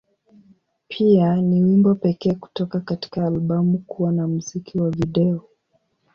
[0.87, 5.43] Pia, ni wimbo pekee kutoka katika albamu kuwa na muziki wa video.